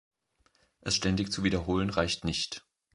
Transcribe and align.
Es 0.79 0.95
ständig 0.95 1.31
zu 1.31 1.43
wiederholen, 1.43 1.91
reicht 1.91 2.23
nicht. 2.25 2.65